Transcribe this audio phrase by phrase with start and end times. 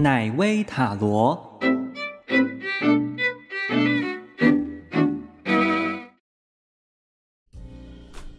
[0.00, 1.58] 奶威塔罗。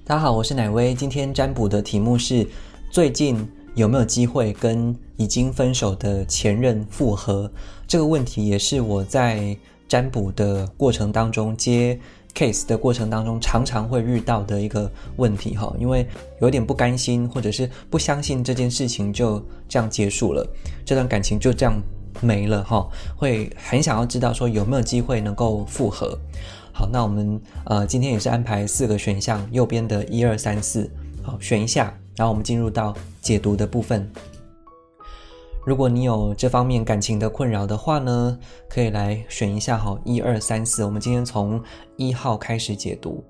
[0.06, 0.94] 大家好，我是奶威。
[0.94, 2.48] 今天占卜的题目是：
[2.90, 3.46] 最近
[3.76, 7.52] 有没有机会跟已经分手的前任复合？
[7.86, 12.00] 这个问题也是我在占卜的过程当中接
[12.34, 15.74] case 的过程当中常常会遇到的一个问题哈。
[15.80, 16.08] 因为
[16.42, 20.48] 有点不甘心，或者是不相信这件事情就这样结束了，
[20.86, 21.74] 这段感情就这样
[22.22, 26.18] 没了哈，会很想要知道说有没有机会能够复合。
[26.74, 30.90] 好，那我们呃今天也是安排四个选项，右边的一二三四，
[31.22, 34.10] 好选一下，然后我们进入到解读的部分。
[35.70, 41.62] 如果你有这方面感情的困扰的话呢，可以来选一下哈，一二三四，我们今天从
[41.96, 43.24] 一号开始解读。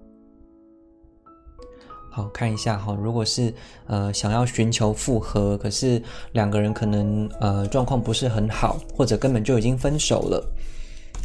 [2.09, 3.53] 好看一下哈，如果是
[3.87, 10.41] 呃想要寻求复合，可是两个人可能呃状况不是很好，或者根本就已经分手了。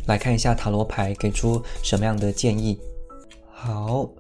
[0.09, 2.77] 来看一下塔罗牌给出什么样的建议。
[3.53, 4.11] 好，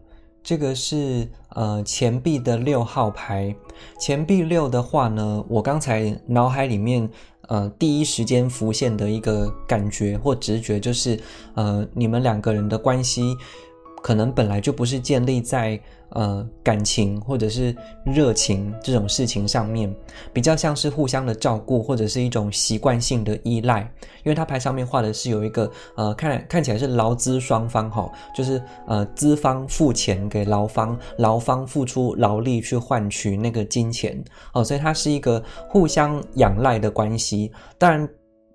[0.44, 3.52] 这个是呃钱币的六号牌。
[3.98, 7.08] 钱币六的话呢，我刚才脑海里面
[7.48, 11.18] 呃第一时间浮现的一个感觉或直觉就是，
[11.54, 13.34] 呃你们两个人的关系
[14.02, 15.80] 可能本来就不是建立在。
[16.14, 19.94] 呃，感情或者是热情这种事情上面，
[20.32, 23.80] 比较像是互相的照顾，或者是一种习惯性的依赖。
[24.24, 34.22] 因为他牌上面画的是有一个呃，看看起来是劳资双方哈，就是呃资方付钱给劳方，劳方付出劳力去换取那个金钱
[34.54, 37.52] 哦，所以它是一个互相仰赖的关系。
[37.76, 38.08] 当然。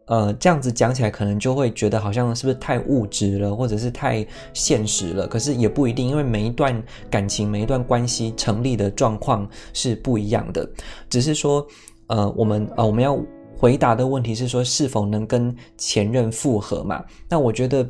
[0.09, 5.27] 呃，这样子讲起来，可能就会觉得好像是不是太物质了，或者是太现实了。
[5.27, 10.67] 可是也不一定，因为每一段感情、每一段关系成立的状况是不一样的。
[11.11, 11.63] 只是说，
[12.07, 13.19] 呃，我们呃，我们要
[13.55, 17.05] 回答的问题是说，是否能跟前任复合嘛？
[17.29, 17.88] 那我觉得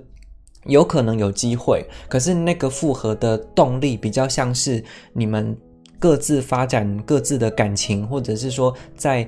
[0.66, 4.84] 有可能有机会，可是那个复合的动力比较像是
[5.14, 5.58] 你们
[5.98, 9.26] 各自发展各自的感情，或者是说在。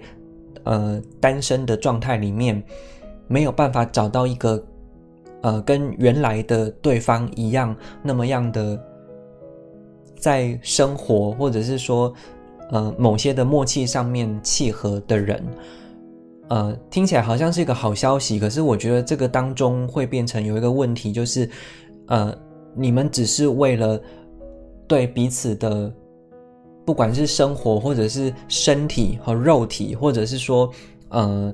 [0.64, 2.62] 呃，单身的状态里面
[3.28, 4.64] 没有办法找到一个
[5.42, 8.80] 呃跟原来的对方一样那么样的
[10.16, 12.14] 在生活或者是说
[12.70, 15.44] 呃某些的默契上面契合的人，
[16.50, 21.50] 呃，听起来好像是一个好消息，可是我觉得这个当中会变成有一个问题，就是
[22.08, 22.38] 呃，
[22.76, 24.00] 你们只是为了
[24.88, 25.92] 对彼此的。
[26.86, 30.72] 不管是生活，或者是身体和肉体，或者是说，
[31.10, 31.54] 呃，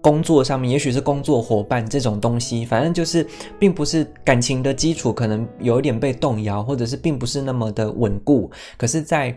[0.00, 3.26] 工作上面，也许是工作伙伴这种东西，反正就是，
[3.58, 8.50] 并不是感情的基础，可能有一点被动摇，或者是并不是那么的稳固。
[8.76, 9.34] 可是，在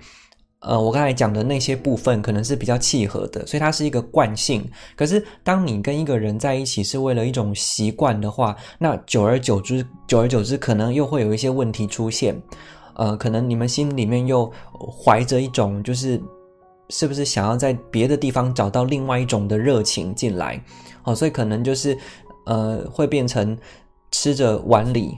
[0.60, 4.68] 呃，我刚才讲的那些部分，可能是比较契合的，所以它是一个惯性。
[4.96, 12.36] 可是，当你跟一个人在一起是为了一种习惯的话，那久而久之，久而久之，可能又会有一些问题出现。
[12.98, 14.52] 呃，可能你们心里面又
[15.04, 16.22] 怀着一种，就是
[16.90, 20.62] 是不是想要在别的地方找到另外一种的热情进来，
[21.04, 21.98] 哦，所以可能就是
[22.46, 23.58] 呃，会变成
[24.12, 25.16] 吃着碗里，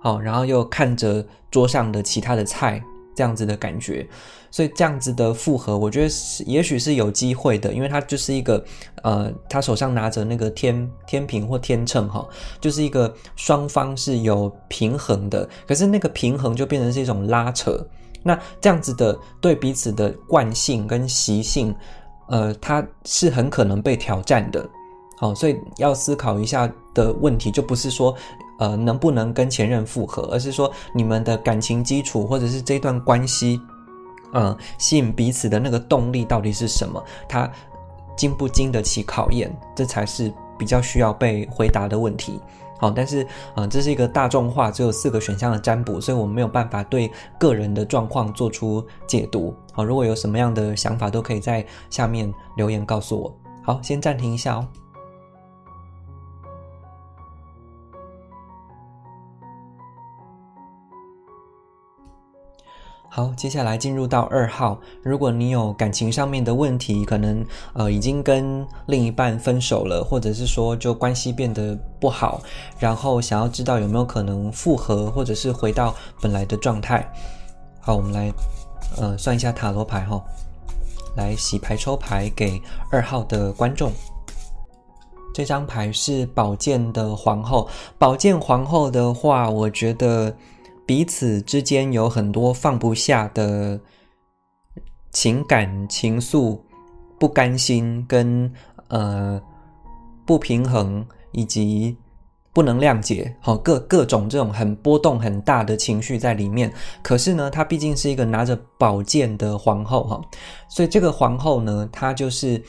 [0.00, 2.82] 好，然后又看着桌上的其他的菜。
[3.14, 4.06] 这样子的感觉，
[4.50, 8.64] 所以这样子的复合，我觉得是也许是有机会的，因为他就是一个，
[9.02, 12.26] 呃，他手上拿着那个天天平或天秤哈，
[12.60, 17.78] 就是一个双方是有平衡的，可是那个平衡就变成是一种拉扯，
[18.22, 21.74] 那这样子的对彼此的惯性跟习性，
[22.28, 24.66] 呃，它是很可能被挑战的，
[25.18, 28.16] 好，所以要思考一下的问题就不是说。
[28.62, 33.60] 呃，能不能跟前任复合，而是说你们的感情基础，或者是这段关系，
[34.34, 37.02] 嗯，吸引彼此的那个动力到底是什么？
[37.28, 37.50] 它
[38.16, 39.52] 经不经得起考验？
[39.74, 42.40] 这才是比较需要被回答的问题。
[42.78, 49.52] 好，但是，嗯，这是一个大众化，只有四个选项的占卜，所以我们没有办法对个人的状况做出解读。
[49.72, 53.36] 好，如果有什么样的想法，都可以在下面留言告诉我。
[53.64, 54.68] 好，先暂停一下哦。
[63.14, 64.80] 好，接下来进入到二号。
[65.02, 67.44] 如果你有感情上面的问题，可能
[67.74, 72.40] 呃已经跟另一半分手了，或者是说就关系变得不好，
[72.78, 77.06] 然后想要知道有没有可能复合，或者是回到本来的状态。
[77.82, 78.32] 好，我们来
[78.96, 80.18] 呃算一下塔罗牌哈，
[81.14, 82.58] 来洗牌抽牌给
[82.90, 83.92] 二号的观众。
[85.34, 87.68] 这张牌是宝剑的皇后，
[87.98, 90.34] 宝剑皇后的话，我觉得。
[90.92, 93.80] 彼此之间有很多放不下的
[95.10, 96.60] 情感情愫、
[97.18, 98.52] 不甘心跟
[98.88, 99.40] 呃
[100.26, 101.96] 不平衡以及
[102.52, 106.70] 不能谅解，好各各种这种很波动很大的情绪在里面。
[107.02, 110.20] 可是呢，她毕竟是一个拿着宝剑的皇后哈，
[110.68, 112.62] 所以这个皇后呢，她就是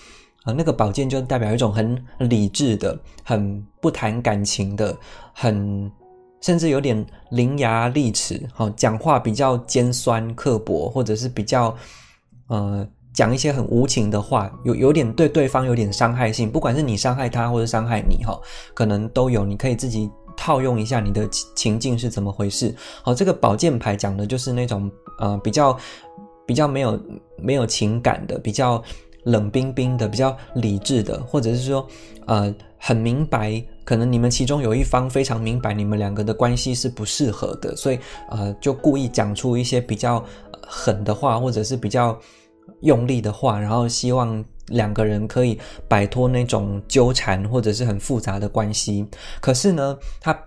[0.46, 4.98] 呃那个宝剑就代表一种很理智的、很不谈感情的、
[5.34, 5.92] 很。
[6.44, 11.74] 甚至有点伶牙俐齿，好讲话比较尖酸刻薄，或者是比较
[12.48, 16.52] 呃讲一些很无情的话，有有点对对方有点伤害性。
[16.52, 18.38] 不管是你伤害他，或者伤害你，哈，
[18.74, 19.46] 可能都有。
[19.46, 21.26] 你可以自己套用一下你的
[21.56, 22.76] 情境是怎么回事。
[23.02, 25.78] 好，这个宝剑牌讲的就是那种呃比较
[26.46, 27.00] 比较没有
[27.38, 28.84] 没有情感的，比较
[29.24, 31.88] 冷冰冰的，比较理智的，或者是说
[32.26, 32.54] 呃
[32.86, 33.64] 很明白。
[33.86, 38.00] 可能你们其中有一方非常明白你们两个的关系是不适合的，所以
[38.30, 40.24] 呃就故意讲出一些比较
[40.68, 42.18] 狠的话，或者是比较
[42.82, 49.06] 用力的话，然后希望两个人可以摆脱那种纠缠或者是很复杂的关系。
[49.42, 50.38] 可是呢，他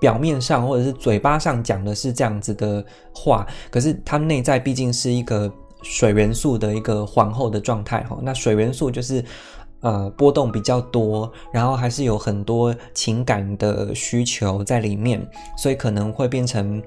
[0.00, 5.50] 表面上或者是嘴巴上讲的是这样子的话，可是他内在毕竟是一个
[5.82, 8.18] 水元素的一个皇后的状态哈。
[8.22, 9.24] 那水元素就是。
[9.80, 15.24] 呃，波动比较多，然后还是有很多情感的需求在里面，
[15.56, 16.82] 所以可能会变成，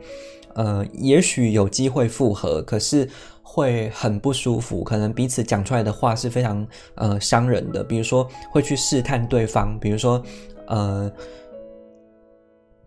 [0.55, 3.07] 呃，也许有机会复合，可是
[3.41, 10.21] 会很不舒服，可能彼此讲出来的话是非常呃伤人的，比如说会去试探对方，比如说
[10.67, 11.11] 呃，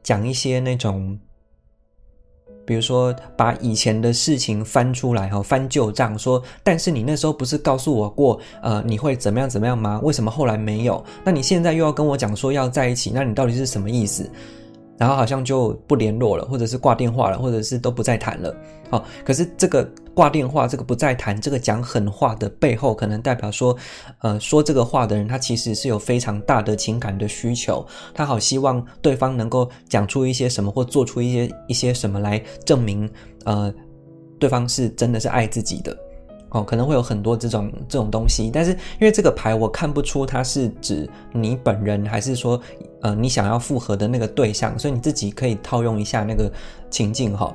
[0.03, 1.19] 讲一些那种。
[2.65, 10.01] 比如说，把以前的事情翻出来哈，翻旧账，说，但是你那时候不是告诉我过，呃，你会怎么样怎么样吗？
[10.03, 11.05] 为什么后来没有？
[11.25, 14.29] 那你现在又要跟我讲说要在一起，那你到底是什么意思？
[14.99, 18.55] 然后好像就不联络了，或者是挂电话了，或者是都不再谈了。
[18.91, 19.83] 好，可是这个
[20.15, 23.77] 挂电话，这个不再谈，这个讲狠话的背后，可能代表说，
[24.21, 33.11] 呃，说这个话的人，他其实是有非常大的情感的需求，他好希望对方能够讲出一些什么，或做出一些一些什么来证明，
[33.45, 33.75] 呃，
[34.39, 35.97] 对方是真的是爱自己的。
[36.55, 42.61] 哦，可能会有很多这种这种东西，但是因为这个牌我看不出它是指你本人，还是说，
[43.03, 46.51] 呃，你想要复合的那个对象，所以你自己可以套用一下那个
[46.91, 47.53] 情境哈。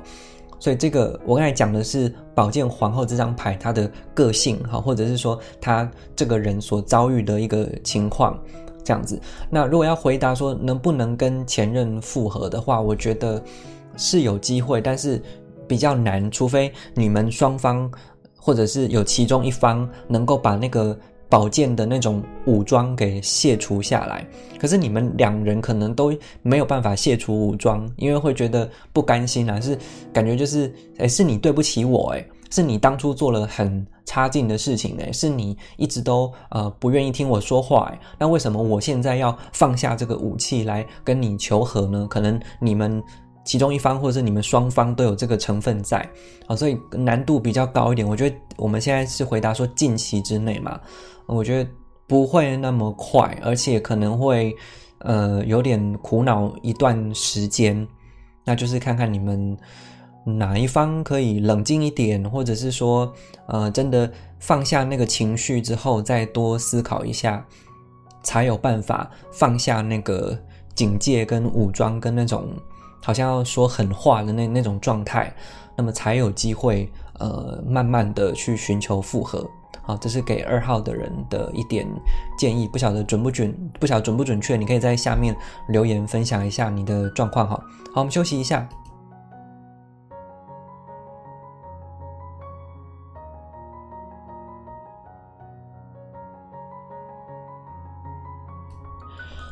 [0.58, 8.38] 所以这个我刚才讲的是宝剑皇后这张牌，它的个性哈，或者是说他这个人所遭遇的一个情况
[8.84, 9.18] 这样子。
[9.48, 13.42] 那如果要回答说能不能跟前任复合的话，我觉得
[13.96, 15.22] 是有机会，但是
[15.66, 17.90] 比较难，除非你们双方。
[18.40, 20.98] 或者是有其中一方能够把那个
[21.28, 24.26] 宝剑的那种武装给卸除下来，
[24.58, 29.78] 可是你们两人可能都没有办法卸除武装，因为会觉得不甘心啊，是
[30.12, 42.08] 感觉就是，哎，是你对不起我，哎，是你当初做了很差劲的事情，哎，是你一直都呃不愿意听我说话，哎，那为什么我现在要放下这个武器来跟你求和呢？
[42.10, 43.00] 可能你们。
[43.42, 45.98] 其中一方或者是你们双方都有这个成分在，
[46.46, 48.06] 啊，所以难度比较高一点。
[48.06, 50.78] 我觉得我们现在是回答说近期之内嘛，
[51.26, 51.70] 我觉得
[52.06, 54.54] 不会那么快，而且可能会
[54.98, 57.86] 呃有点苦恼一段时间。
[58.44, 59.56] 那就是看看你们
[60.24, 63.10] 哪一方可以冷静一点，或者是说
[63.46, 67.44] 呃真的放下那个情绪之后，再多思考一下，
[68.22, 70.38] 才有办法放下那个
[70.74, 72.46] 警戒跟武装跟那种。
[73.02, 75.32] 好像要说狠话的那那种状态，
[75.76, 79.48] 那么才有机会呃慢慢的去寻求复合。
[79.82, 81.86] 好，这是给二号的人的一点
[82.38, 85.34] 建议，不晓得准不准，不晓得准不准确，你可以在下面
[85.68, 87.56] 留言分享一下你的状况哈。
[87.94, 88.68] 好，我们休息一下。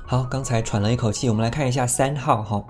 [0.07, 2.63] 好，刚才喘了一口气，我们来看一下三号哈。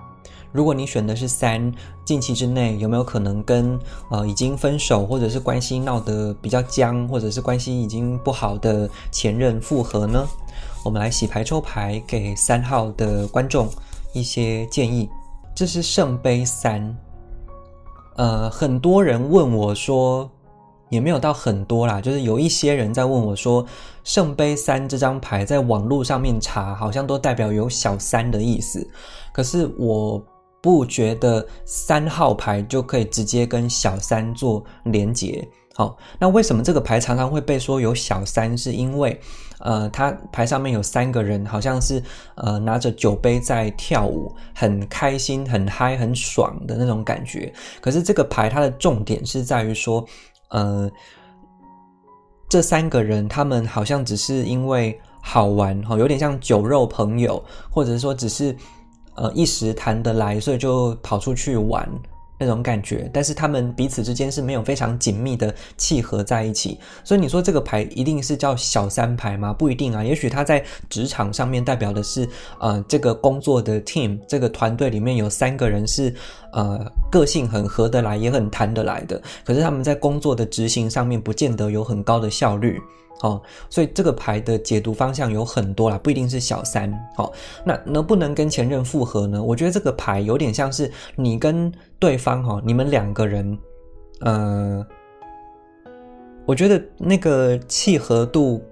[0.51, 1.71] 如果你选的是三，
[2.03, 3.79] 近期之内有没有可能跟
[4.09, 10.25] 呃已经分手或者是关系闹得比较僵，或者是关系已经不好的前任复合呢？
[10.83, 13.69] 我们来洗牌抽牌，给三号的观众
[14.11, 15.07] 一些建议。
[15.53, 16.97] 这是圣杯三，
[18.15, 20.27] 呃，很多人问我说，
[20.89, 23.63] 也没有到很多啦，就是有一些人在问我说，
[24.03, 28.89] 圣杯三这张牌在网络上面查，好像都代表有小三的意思，
[29.31, 30.19] 可是我。
[30.61, 35.47] 不觉得三号牌就可以直接跟小三做连结。
[35.75, 38.57] 好，那为什么这个牌常常会被说有小三？
[38.57, 39.17] 是因为，
[39.59, 42.03] 呃，它牌上面有三个人，好像是
[42.35, 47.51] 呃拿着酒杯在跳舞，很开心、很嗨、很爽的那种感觉。
[47.79, 50.05] 可是这个牌它的重点是在于说，
[50.49, 50.91] 呃，
[52.49, 54.99] 这三个人他们好像只是因为。
[55.21, 58.55] 好玩哈，有点像酒肉朋友，或者说只是
[59.19, 61.87] 呃一时谈得来，所以就跑出去玩。
[62.41, 69.51] 那种感觉，但是他们彼此之间是没有非常紧密的契合在一起，所以你说这个牌一定是叫小三牌吗？
[69.51, 72.25] 不一定啊，也许他在职场上面代表的是，
[72.61, 76.15] 呃，这个工作的 team，这个团队里面有三个人是，
[76.51, 82.79] 呃，个性很合得来，也很谈得来的，可是他们在工作的执行上面不见得有很高的效率。
[83.21, 86.89] 哦，所以这个牌的解读方向有很多啦，不一定是小三。
[87.17, 87.29] 哦，
[87.65, 89.43] 那能不能跟前任复合呢？
[89.43, 93.59] 我觉得这个牌有点像是你跟对方哈，你们两个人，
[94.21, 94.87] 呃，
[96.45, 98.63] 我觉得那个契合度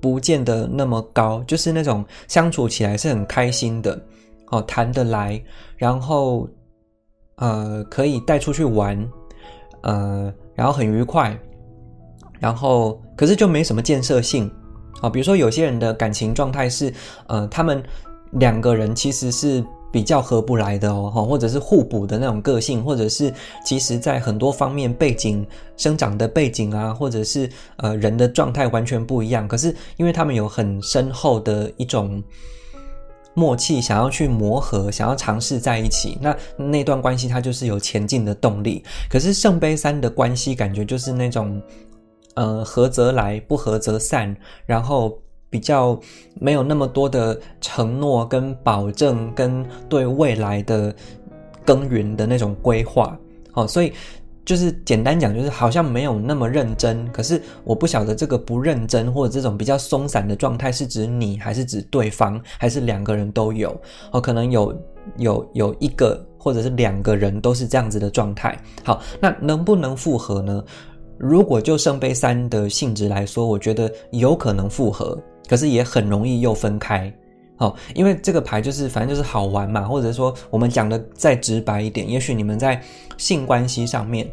[0.00, 4.02] 不见得那么高，就是那种相处起来是很开心的，
[4.46, 5.38] 哦，谈得来，
[5.76, 6.48] 然后
[7.36, 9.08] 呃，可以带出去玩，
[9.82, 11.38] 呃，然后很愉快。
[12.38, 14.50] 然后，可是就没什么建设性，
[15.00, 16.92] 啊，比如说有些人的感情状态是，
[17.28, 17.82] 呃，他们
[18.32, 23.32] 两个人其实是比较合不来的哦，或者是互补的那种个性，或者是
[23.64, 25.46] 其实在很多方面背景、
[25.78, 32.22] 生长的背景啊，或者是呃人的状态完全不一样，可是因为他们有很深厚的一种
[33.36, 38.82] 默契，想要去磨合，想要尝试在一起，那那段关系它就是有前进的动力。
[39.08, 41.62] 可是圣杯三的关系感觉就是那种。
[42.38, 45.98] 呃，合则来，不合则散，然后比较
[46.34, 50.94] 没有那么多的承诺跟保证，跟对未来的
[51.64, 53.18] 耕耘的那种规划，
[53.52, 53.90] 好，所以
[54.46, 57.04] 就是简单讲，就是好像没有那么认真。
[57.10, 63.78] 可是我不晓得这个不认真或者这种比较松散的状态是指你，还是指对方，还是两个人都有？
[64.12, 64.74] 哦，可能有
[65.16, 68.56] 有有一个或者是两个人都是这样子的状态。
[68.84, 70.64] 好，那能不能复合呢？
[71.18, 77.12] 如果就圣杯三的性质来说，我觉得有可能复合，可是也很容易又分开。
[77.56, 82.80] 好，因为这个牌就是反正就是好玩嘛，或者说我们讲的再直白一点，也许你们在
[83.16, 84.30] 性关系上面，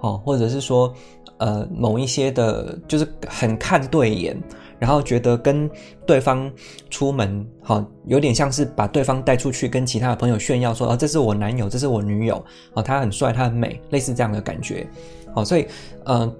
[0.00, 0.92] 哦，或者是说
[1.38, 4.36] 呃某一些的，就是很看对眼，
[4.78, 5.70] 然后觉得跟
[6.06, 6.52] 对方
[6.90, 14.86] 出门，好，有点像是把对方带出去跟其他的朋友炫耀说，哦，这是我男友，这是我女友，哦，他很帅，他很美，类似这样的感觉。
[15.34, 15.66] 好，所以，
[16.04, 16.30] 呃，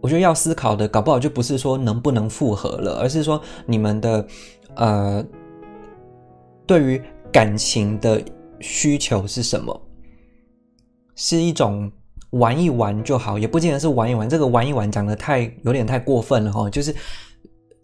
[0.00, 4.26] 我觉得要思考的，搞不好就不是说能不能复合了，而是说你们的，
[4.76, 5.24] 呃，
[6.68, 8.22] 对于感情的
[8.60, 9.80] 需求是什么？
[11.16, 11.90] 是一种
[12.30, 14.28] 玩一玩就好，也不见得是玩一玩。
[14.28, 16.94] 这个玩一玩讲的太有点太过分了哈，就是。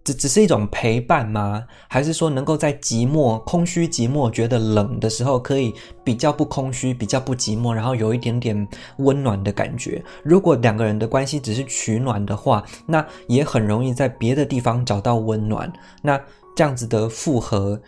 [0.07, 1.65] 只只是一种陪伴吗？
[1.89, 5.73] 还是说能够在寂寞、空虚、寂寞觉得冷的时候，可以
[6.05, 10.05] 比较不空虚、比较不寂寞，然后有一点点温暖的感觉？
[10.23, 15.73] 如果两个人的关系只是取暖的话，那也很容易在别的地方找到温暖。
[16.03, 16.21] 那
[16.55, 17.81] 这样子的复合。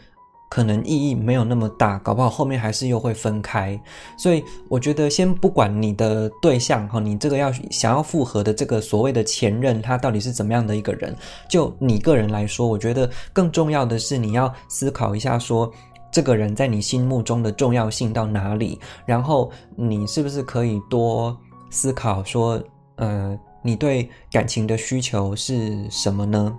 [0.49, 3.79] 可能意义没有那么大，搞不好后面还是又会分开。
[4.17, 11.15] 所以我觉得先不管你的对象哈，你这个要想要复合的这个所谓的前任，他到底是怎么样的一个人？
[11.51, 15.69] 就你个人来说，我觉得更重要的是你要思考一下，说
[16.13, 21.37] 这个人在你心目中的重要性到哪里，然后你是不是可以多
[21.71, 22.63] 思考说，
[22.95, 26.57] 呃，你对感情的需求是什么呢？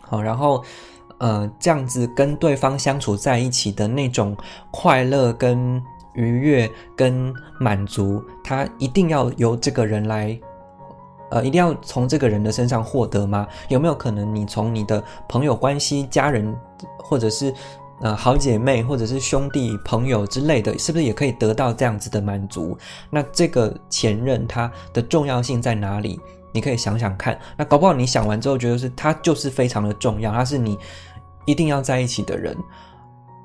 [0.00, 0.64] 好，然后。
[1.20, 4.34] 呃，这样子跟对方相处在一起的那种
[4.70, 5.80] 快乐、跟
[6.14, 10.38] 愉悦、跟满足，他一定要由这个人来，
[11.30, 13.46] 呃，一定要从这个人的身上获得吗？
[13.68, 16.56] 有没有可能你从你的朋友关系、家人，
[16.98, 17.54] 或者是
[18.00, 22.78] 呃好姐妹，或者是兄弟朋友之类的，是不是也可以得到这样子的满足？
[23.10, 26.18] 那这个前任他的重要性在哪里？
[26.52, 27.38] 你可以想想看。
[27.58, 30.78] 那搞不好你想完之后，觉得是他就是非常的重要，他是你。
[31.46, 32.56] 一定要在一起的人，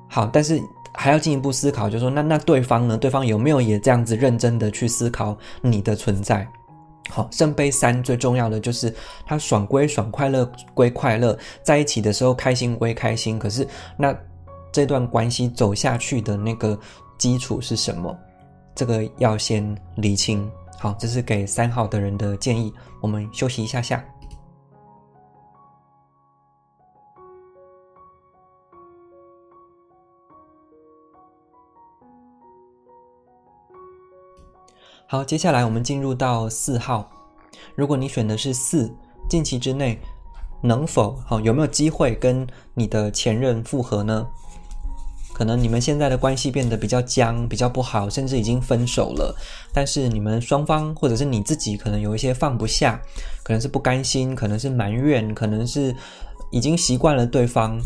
[0.08, 0.60] 好，但是
[0.94, 2.96] 还要进一步思考，就是说，那那对方呢？
[2.96, 6.46] 对方有没有也这样子认真的去思考你的存在？
[7.08, 8.92] 好，圣杯三最重要的就是
[9.24, 14.16] 他爽归爽，快乐归快乐，在一起的时候开心归开心，可是那
[14.72, 16.78] 这段关系走下去的那个
[17.16, 18.16] 基础是什么？
[18.74, 20.50] 这个要先理清。
[20.78, 22.72] 好，这是给三号的人的建议。
[23.00, 24.04] 我们休息一下下。
[35.08, 37.08] 好，接下来我们进入到四号。
[37.76, 38.92] 如果你选的是四，
[39.30, 40.00] 近期之内
[40.60, 42.44] 能否好有没有机会跟
[42.74, 44.26] 你的前任复合呢？
[45.32, 49.32] 可能你们现在的关系变得比较僵，比较不好，甚至已经分手了。
[49.72, 53.00] 但是你们双方或者是你自己可能有一些放不下，
[53.44, 55.94] 可能是不甘心，可能是埋怨，可能是
[56.50, 57.80] 已经习惯了对方。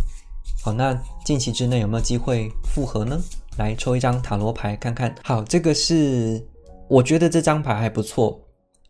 [0.63, 3.21] 好，那近期之内有没有机会复合呢？
[3.59, 5.15] 来抽一张塔罗牌看看。
[5.23, 6.43] 好，这个是
[6.91, 8.41] 我觉得这张牌还不错，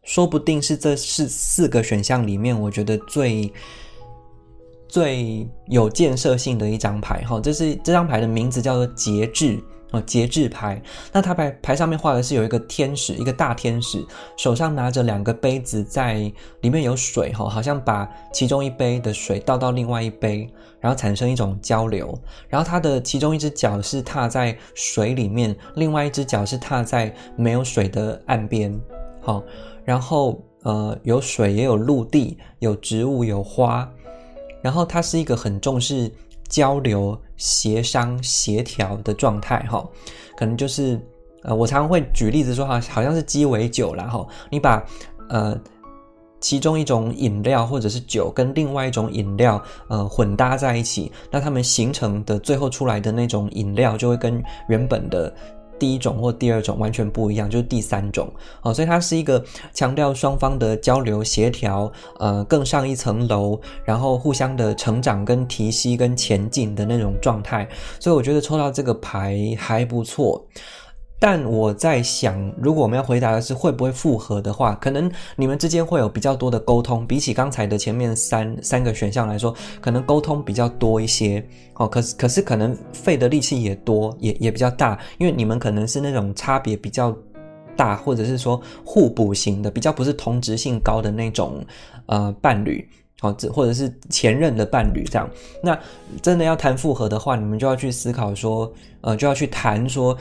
[0.05, 3.53] 说不定是这是四个选项里面我觉得最
[4.89, 7.23] 最有建设性的一张牌。
[7.25, 9.63] 哈，这是这张牌的名字叫做节制。
[9.93, 10.81] 哦，节制牌，
[11.13, 14.05] 那它牌牌上面画的是有一个天使，一个大天使，
[14.37, 22.17] 手上拿着两个杯子，在里面有水，哈，好像把其中一杯的水倒到另外一杯，然后产生一种交流。
[22.49, 28.73] 然后它的其中一只脚是踏在水里面，另外一只脚是踏在没有水的岸边，
[29.21, 29.43] 好，
[29.85, 33.91] 然后呃，有水也有陆地，有植物有花，
[34.63, 36.09] 然后它是一个很重视。
[36.51, 39.83] 交流、协商、协调的状态，哈，
[40.37, 41.01] 可能就是，
[41.43, 44.85] 呃，我常常会举例子说，哈，好像是鸡尾酒然后，你把，
[45.31, 45.59] 呃，
[46.39, 55.35] 其中一种饮料或者是酒跟另外一种饮料，呃，混搭在一起，那它们形成的最后出来的那种饮料，就会跟原本的。
[55.81, 58.31] 第一种或第二种完全不一样，就是第三种
[58.63, 67.67] 哦，所以它是一个强调双方的交流协调，呃，更上一层楼，然后互相的成长跟提息跟前进的那种状态，
[67.99, 70.47] 所以我觉得抽到这个牌还不错。
[71.23, 81.47] 但我在想，如果我们要回答的是会不会复合的话，可能你们之间会有比较多的沟通，比起刚才的前面三三个选项来说，可能沟通比较多一些。
[81.75, 87.15] 哦，可是可是可能费的力气也多，也也比较大，因为你们可能是那种差别比较
[87.77, 91.63] 大，或者是说互补型的，比较不是同质性高的那种
[92.07, 92.87] 呃伴侣，
[93.21, 95.29] 哦，这或者是前任的伴侣这样。
[95.63, 95.79] 那
[96.23, 98.71] 真的要谈复合的话，你们就要去思考说，
[99.03, 100.17] 呃，就要去谈说。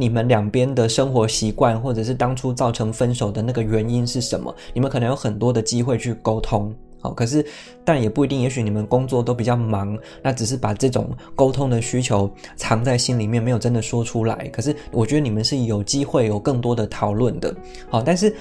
[0.00, 4.54] 你们两边的生活习惯，或者是当初造成分手的那个原因是什么？
[4.72, 7.44] 你们可能有很多的机会去沟通，好，可是
[7.84, 14.48] 但也不一定，也许你们工作都比较忙，那只是把这种沟通的需求藏在心里面，没有真的说出来。
[14.48, 17.54] 可是我觉得你们是有机会有更多的讨论的，
[17.90, 18.34] 好，但是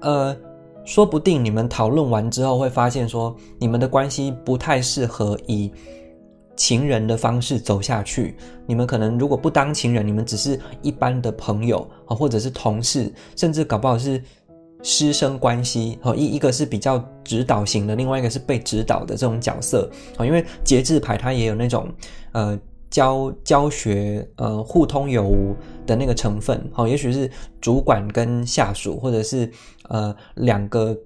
[0.00, 0.34] 呃，
[0.86, 5.70] 说不定你们讨论完之后会发现说，你们的关系不太适合以。
[6.56, 8.34] 情人的方式走下去，
[8.66, 14.22] 你们可能如果不当情人，你们只是一般的朋友啊，或者是同事，甚至搞不好是
[14.82, 16.16] 师生关系哦。
[16.16, 20.24] 一一个是比较指导型的，另外一个是被指导的这种角色啊。
[20.24, 21.92] 因为节制牌它也有那种
[22.32, 25.54] 呃教教学呃互通有无
[25.86, 26.88] 的那个成分哦。
[26.88, 29.50] 也许是主管跟下属，或者是
[29.88, 30.96] 呃两个。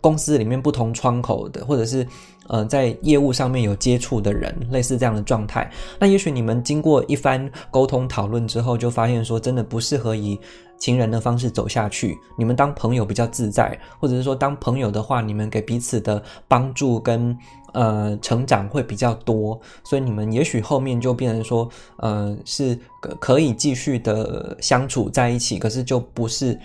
[0.00, 2.06] 公司里面不同窗口的，或者是
[2.46, 5.70] 呃在业务上面有接触的人，类似这样的状态。
[5.98, 10.38] 那也许你们经过一番沟通讨论之后，就发现说真的不适合以
[10.78, 12.16] 情人的方式走下去。
[12.36, 17.36] 你们当朋友比较自在，或者是说当朋友的话，你们给彼此的帮助跟
[17.72, 19.60] 呃成长会比较多。
[19.82, 22.78] 所以你们也许后面就变成说，呃是
[23.18, 26.56] 可以继续的相处在一起，可是就不是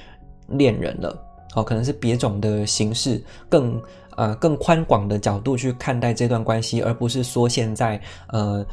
[0.50, 1.20] 恋人了。
[1.56, 3.82] 哦，可能是别种的形式，更
[4.18, 8.66] 呃更宽广的角度去看待这段关系，而不是说现在呃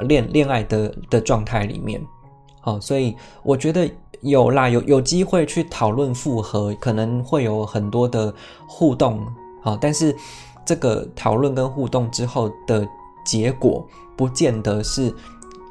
[0.00, 2.00] 恋恋爱的的状态里面。
[2.60, 3.88] 好，所以我觉得
[4.22, 8.32] 有啦，有有机会去讨论复合，可能会有很多的
[8.66, 9.24] 互动。
[9.62, 10.14] 好，但是
[10.64, 12.86] 这个讨论跟互动之后的
[13.24, 15.14] 结果，不见得是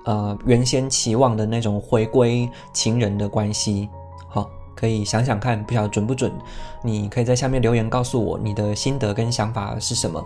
[0.05, 3.89] 呃原先期望的那种回归情人的关系。
[4.85, 6.31] 可以想想看，不晓得准不准？
[6.83, 10.23] 你可以在下面留言告诉我你的心得跟想法是什么。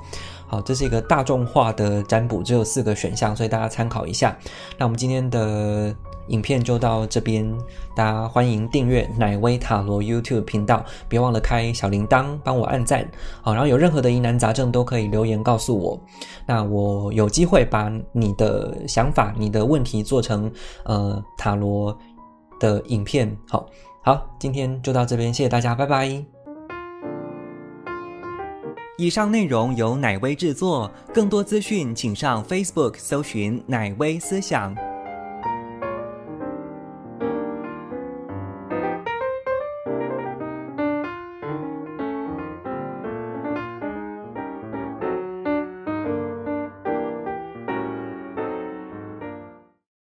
[0.47, 4.37] 好，这是一个大众化的占卜，只有四个选项，所以大家参考一下。
[4.77, 5.95] 那我们今天的
[6.27, 7.49] 影片就到这边，
[7.95, 13.09] 大家欢迎订阅奶威塔罗 YouTube 频道，别忘了开小铃铛，帮我按赞。
[13.41, 15.97] 好，然后有任何的疑难杂症都可以留言告诉我，
[16.45, 20.51] 那我有机会把你的想法、你的问题做成
[20.83, 21.97] 呃塔罗
[22.59, 23.33] 的影片。
[23.47, 23.65] 好。
[24.09, 26.09] 好，今天就到这边，谢谢大家，拜拜。
[28.97, 34.75] 以上内容由奶威制作，更多资讯请上 Facebook 搜寻“奶威思想”。